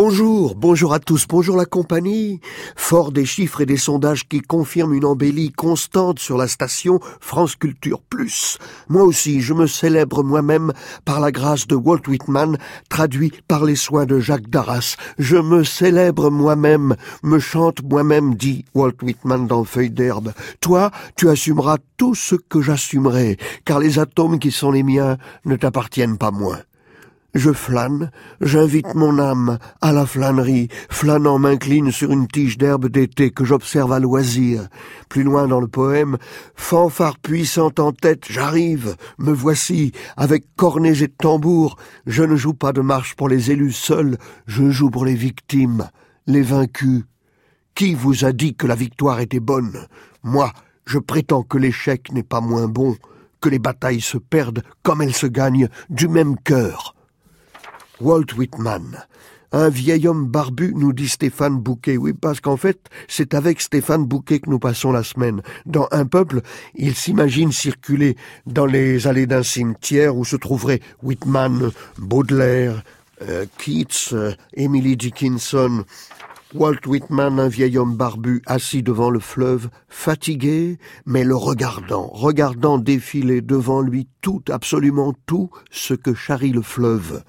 Bonjour, 0.00 0.54
bonjour 0.54 0.92
à 0.92 1.00
tous, 1.00 1.26
bonjour 1.26 1.56
la 1.56 1.64
compagnie. 1.64 2.40
Fort 2.76 3.10
des 3.10 3.24
chiffres 3.24 3.62
et 3.62 3.66
des 3.66 3.78
sondages 3.78 4.28
qui 4.28 4.40
confirment 4.42 4.92
une 4.92 5.04
embellie 5.04 5.50
constante 5.50 6.18
sur 6.18 6.36
la 6.36 6.46
station 6.46 7.00
France 7.20 7.56
Culture 7.56 8.00
Plus. 8.02 8.58
Moi 8.88 9.02
aussi, 9.02 9.40
je 9.40 9.54
me 9.54 9.66
célèbre 9.66 10.22
moi-même 10.22 10.72
par 11.04 11.20
la 11.20 11.32
grâce 11.32 11.66
de 11.66 11.74
Walt 11.74 12.02
Whitman, 12.06 12.58
traduit 12.90 13.32
par 13.48 13.64
les 13.64 13.76
soins 13.76 14.06
de 14.06 14.20
Jacques 14.20 14.50
Darras. 14.50 14.96
Je 15.18 15.36
me 15.36 15.64
célèbre 15.64 16.30
moi-même, 16.30 16.94
me 17.22 17.38
chante 17.38 17.82
moi-même, 17.82 18.34
dit 18.34 18.66
Walt 18.74 19.02
Whitman 19.02 19.46
dans 19.46 19.64
Feuille 19.64 19.90
d'herbe. 19.90 20.32
Toi, 20.60 20.90
tu 21.16 21.28
assumeras 21.28 21.78
tout 21.96 22.14
ce 22.14 22.34
que 22.36 22.60
j'assumerai, 22.60 23.36
car 23.64 23.80
les 23.80 23.98
atomes 23.98 24.38
qui 24.38 24.52
sont 24.52 24.70
les 24.70 24.82
miens 24.82 25.16
ne 25.44 25.56
t'appartiennent 25.56 26.18
pas 26.18 26.30
moins. 26.30 26.60
Je 27.34 27.52
flâne, 27.52 28.10
j'invite 28.40 28.94
mon 28.94 29.18
âme 29.18 29.58
à 29.82 29.92
la 29.92 30.06
flânerie, 30.06 30.68
flânant 30.88 31.38
m'incline 31.38 31.92
sur 31.92 32.10
une 32.10 32.26
tige 32.26 32.56
d'herbe 32.56 32.88
d'été 32.88 33.30
que 33.30 33.44
j'observe 33.44 33.92
à 33.92 34.00
loisir. 34.00 34.66
Plus 35.10 35.24
loin 35.24 35.46
dans 35.46 35.60
le 35.60 35.68
poème, 35.68 36.16
fanfare 36.54 37.18
puissante 37.18 37.80
en 37.80 37.92
tête, 37.92 38.24
j'arrive, 38.30 38.96
me 39.18 39.30
voici, 39.30 39.92
avec 40.16 40.46
cornets 40.56 41.02
et 41.02 41.08
tambours. 41.08 41.76
Je 42.06 42.22
ne 42.22 42.34
joue 42.34 42.54
pas 42.54 42.72
de 42.72 42.80
marche 42.80 43.14
pour 43.14 43.28
les 43.28 43.50
élus 43.50 43.72
seuls, 43.72 44.16
je 44.46 44.70
joue 44.70 44.90
pour 44.90 45.04
les 45.04 45.14
victimes, 45.14 45.90
les 46.26 46.42
vaincus. 46.42 47.04
Qui 47.74 47.94
vous 47.94 48.24
a 48.24 48.32
dit 48.32 48.54
que 48.54 48.66
la 48.66 48.74
victoire 48.74 49.20
était 49.20 49.38
bonne? 49.38 49.86
Moi, 50.22 50.50
je 50.86 50.98
prétends 50.98 51.42
que 51.42 51.58
l'échec 51.58 52.10
n'est 52.10 52.22
pas 52.22 52.40
moins 52.40 52.68
bon, 52.68 52.96
que 53.42 53.50
les 53.50 53.58
batailles 53.58 54.00
se 54.00 54.16
perdent 54.16 54.62
comme 54.82 55.02
elles 55.02 55.14
se 55.14 55.26
gagnent 55.26 55.68
du 55.90 56.08
même 56.08 56.36
cœur. 56.38 56.94
Walt 58.00 58.34
Whitman. 58.36 59.04
Un 59.50 59.70
vieil 59.70 60.06
homme 60.06 60.26
barbu, 60.26 60.74
nous 60.76 60.92
dit 60.92 61.08
Stéphane 61.08 61.58
Bouquet. 61.58 61.96
Oui, 61.96 62.12
parce 62.12 62.40
qu'en 62.40 62.56
fait, 62.58 62.78
c'est 63.08 63.32
avec 63.32 63.60
Stéphane 63.60 64.04
Bouquet 64.04 64.40
que 64.40 64.50
nous 64.50 64.58
passons 64.58 64.92
la 64.92 65.02
semaine. 65.02 65.42
Dans 65.64 65.88
un 65.90 66.04
peuple, 66.04 66.42
il 66.74 66.94
s'imagine 66.94 67.50
circuler 67.50 68.16
dans 68.46 68.66
les 68.66 69.06
allées 69.06 69.26
d'un 69.26 69.42
cimetière 69.42 70.16
où 70.16 70.24
se 70.24 70.36
trouveraient 70.36 70.80
Whitman, 71.02 71.70
Baudelaire, 71.96 72.82
euh, 73.22 73.46
Keats, 73.56 74.12
euh, 74.12 74.32
Emily 74.52 74.96
Dickinson, 74.96 75.84
Walt 76.54 76.86
Whitman, 76.86 77.40
un 77.40 77.48
vieil 77.48 77.78
homme 77.78 77.96
barbu, 77.96 78.42
assis 78.46 78.82
devant 78.82 79.10
le 79.10 79.18
fleuve, 79.18 79.70
fatigué, 79.88 80.78
mais 81.06 81.24
le 81.24 81.36
regardant, 81.36 82.06
regardant 82.12 82.78
défiler 82.78 83.40
devant 83.40 83.80
lui 83.80 84.08
tout, 84.20 84.42
absolument 84.50 85.14
tout, 85.26 85.50
ce 85.70 85.94
que 85.94 86.12
charrie 86.14 86.52
le 86.52 86.62
fleuve 86.62 87.22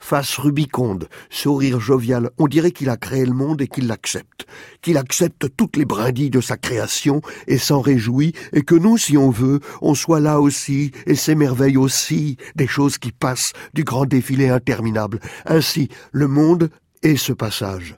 face 0.00 0.38
rubiconde, 0.38 1.08
sourire 1.28 1.78
jovial, 1.78 2.30
on 2.38 2.48
dirait 2.48 2.72
qu'il 2.72 2.88
a 2.88 2.96
créé 2.96 3.24
le 3.24 3.32
monde 3.32 3.62
et 3.62 3.68
qu'il 3.68 3.86
l'accepte, 3.86 4.46
qu'il 4.82 4.96
accepte 4.96 5.54
toutes 5.56 5.76
les 5.76 5.84
brindilles 5.84 6.30
de 6.30 6.40
sa 6.40 6.56
création 6.56 7.20
et 7.46 7.58
s'en 7.58 7.80
réjouit, 7.80 8.32
et 8.52 8.62
que 8.62 8.74
nous, 8.74 8.98
si 8.98 9.16
on 9.16 9.30
veut, 9.30 9.60
on 9.82 9.94
soit 9.94 10.20
là 10.20 10.40
aussi 10.40 10.90
et 11.06 11.14
s'émerveille 11.14 11.76
aussi 11.76 12.36
des 12.56 12.66
choses 12.66 12.98
qui 12.98 13.12
passent 13.12 13.52
du 13.74 13.84
grand 13.84 14.06
défilé 14.06 14.48
interminable. 14.48 15.20
Ainsi, 15.46 15.88
le 16.12 16.26
monde 16.26 16.70
est 17.02 17.16
ce 17.16 17.32
passage 17.32 17.96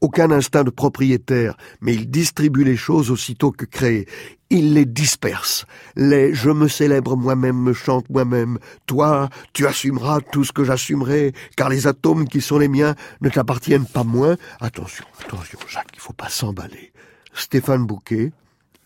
aucun 0.00 0.30
instinct 0.30 0.64
de 0.64 0.70
propriétaire, 0.70 1.56
mais 1.80 1.94
il 1.94 2.10
distribue 2.10 2.64
les 2.64 2.76
choses 2.76 3.10
aussitôt 3.10 3.52
que 3.52 3.66
créées. 3.66 4.06
Il 4.52 4.74
les 4.74 4.84
disperse. 4.84 5.64
Les 5.94 6.34
je 6.34 6.50
me 6.50 6.66
célèbre 6.66 7.16
moi-même 7.16 7.56
me 7.56 7.72
chante 7.72 8.10
moi-même. 8.10 8.58
Toi, 8.86 9.30
tu 9.52 9.66
assumeras 9.66 10.20
tout 10.20 10.42
ce 10.42 10.52
que 10.52 10.64
j'assumerai, 10.64 11.32
car 11.56 11.68
les 11.68 11.86
atomes 11.86 12.26
qui 12.26 12.40
sont 12.40 12.58
les 12.58 12.66
miens 12.66 12.96
ne 13.20 13.28
t'appartiennent 13.28 13.86
pas 13.86 14.02
moins. 14.02 14.36
Attention, 14.60 15.04
attention, 15.20 15.58
Jacques, 15.68 15.92
il 15.94 16.00
faut 16.00 16.12
pas 16.12 16.28
s'emballer. 16.28 16.92
Stéphane 17.32 17.86
Bouquet, 17.86 18.32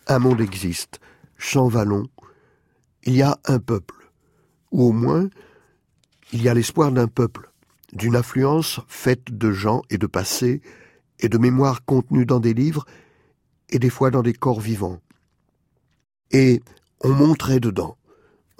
un 0.07 0.19
monde 0.19 0.39
existe. 0.39 0.99
Champ 1.37 1.67
Vallon, 1.67 2.07
il 3.03 3.15
y 3.15 3.23
a 3.23 3.37
un 3.45 3.57
peuple. 3.57 4.11
Ou 4.71 4.89
au 4.89 4.91
moins, 4.91 5.29
il 6.31 6.43
y 6.43 6.49
a 6.49 6.53
l'espoir 6.53 6.91
d'un 6.91 7.07
peuple, 7.07 7.49
d'une 7.91 8.15
influence 8.15 8.79
faite 8.87 9.35
de 9.35 9.51
gens 9.51 9.81
et 9.89 9.97
de 9.97 10.07
passés, 10.07 10.61
et 11.19 11.29
de 11.29 11.37
mémoires 11.37 11.83
contenues 11.85 12.25
dans 12.25 12.39
des 12.39 12.53
livres 12.53 12.85
et 13.69 13.79
des 13.79 13.89
fois 13.89 14.11
dans 14.11 14.21
des 14.21 14.33
corps 14.33 14.59
vivants. 14.59 14.99
Et 16.31 16.61
on 17.01 17.09
monterait 17.09 17.59
dedans, 17.59 17.97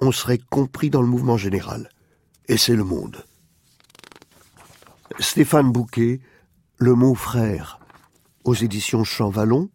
on 0.00 0.12
serait 0.12 0.38
compris 0.38 0.90
dans 0.90 1.02
le 1.02 1.08
mouvement 1.08 1.36
général. 1.36 1.90
Et 2.48 2.56
c'est 2.56 2.76
le 2.76 2.84
monde. 2.84 3.24
Stéphane 5.18 5.72
Bouquet, 5.72 6.20
Le 6.78 6.94
mot 6.94 7.14
frère, 7.14 7.80
aux 8.44 8.54
éditions 8.54 9.04
Champvallon. 9.04 9.70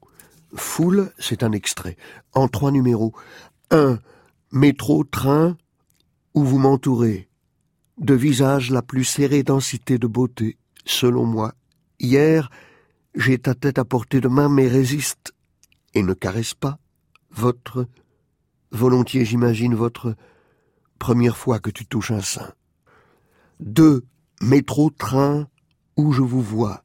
Foule, 0.54 1.12
c'est 1.18 1.44
un 1.44 1.52
extrait, 1.52 1.98
en 2.34 2.48
trois 2.48 2.72
numéros. 2.72 3.14
Un, 3.72 4.00
Métro, 4.52 5.04
train, 5.04 5.58
où 6.34 6.44
vous 6.44 6.60
m'entourez. 6.60 7.30
De 7.98 8.14
visage 8.14 8.70
la 8.70 8.82
plus 8.82 9.06
serrée 9.06 9.44
densité 9.44 9.98
de 9.98 10.08
beauté, 10.08 10.58
selon 10.86 11.26
moi. 11.26 11.54
Hier, 12.00 12.50
j'ai 13.16 13.38
ta 13.38 13.56
tête 13.56 13.80
à 13.80 13.86
portée 13.86 14.22
de 14.22 14.28
main, 14.28 14.50
mais 14.50 14.68
résiste 14.68 15.34
et 15.94 16.04
ne 16.04 16.14
caresse 16.14 16.54
pas. 16.54 16.81
Votre, 17.34 17.88
volontiers 18.72 19.26
j'imagine 19.26 19.76
votre 19.76 20.16
première 21.00 21.38
fois 21.38 21.60
que 21.60 21.72
tu 21.72 21.86
touches 21.86 22.12
un 22.12 22.22
sein. 22.22 22.54
Deux, 23.60 24.04
métro, 24.42 24.90
train, 24.90 25.48
où 25.98 26.12
je 26.12 26.22
vous 26.22 26.42
vois. 26.42 26.84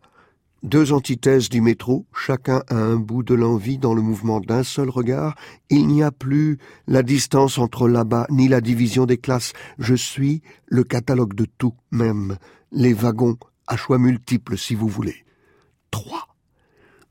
Deux 0.63 0.93
antithèses 0.93 1.49
du 1.49 1.61
métro, 1.61 2.07
chacun 2.15 2.63
à 2.69 2.77
un 2.77 2.97
bout 2.97 3.23
de 3.23 3.35
l'envie 3.35 3.79
dans 3.79 3.95
le 3.95 4.03
mouvement 4.03 4.41
d'un 4.41 4.63
seul 4.63 4.89
regard. 4.89 5.37
Il 5.69 5.87
n'y 5.87 6.03
a 6.03 6.11
plus 6.11 6.59
la 6.87 7.03
distance 7.03 7.59
entre 7.59 7.89
là-bas, 7.89 8.27
ni 8.31 8.49
la 8.49 8.61
division 8.61 9.05
des 9.05 9.19
classes. 9.19 9.53
Je 9.79 9.95
suis 9.95 10.43
le 10.67 10.83
catalogue 10.83 11.35
de 11.35 11.47
tout, 11.59 11.75
même 11.91 12.37
les 12.73 12.95
wagons 12.95 13.37
à 13.67 13.77
choix 13.77 13.99
multiples 13.99 14.57
si 14.57 14.75
vous 14.75 14.89
voulez. 14.89 15.26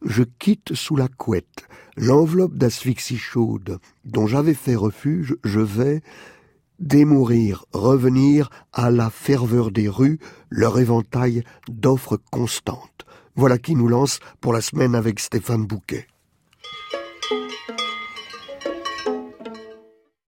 Je 0.03 0.23
quitte 0.23 0.73
sous 0.73 0.95
la 0.95 1.07
couette 1.07 1.67
l'enveloppe 1.97 2.55
d'asphyxie 2.55 3.17
chaude 3.17 3.79
dont 4.03 4.27
j'avais 4.27 4.53
fait 4.53 4.75
refuge, 4.75 5.37
je 5.43 5.59
vais 5.59 6.01
démourir, 6.79 7.65
revenir 7.71 8.49
à 8.73 8.91
la 8.91 9.09
ferveur 9.09 9.71
des 9.71 9.87
rues, 9.87 10.19
leur 10.49 10.77
éventail 10.77 11.43
d'offres 11.69 12.19
constantes. 12.31 13.05
Voilà 13.35 13.57
qui 13.57 13.75
nous 13.75 13.87
lance 13.87 14.19
pour 14.41 14.53
la 14.53 14.61
semaine 14.61 14.95
avec 14.95 15.19
Stéphane 15.19 15.65
Bouquet. 15.65 16.07